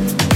Bye. 0.00 0.29